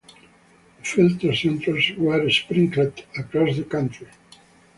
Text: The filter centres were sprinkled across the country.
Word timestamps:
The 0.79 0.83
filter 0.83 1.35
centres 1.35 1.91
were 1.95 2.27
sprinkled 2.31 3.03
across 3.15 3.55
the 3.55 3.63
country. 3.65 4.07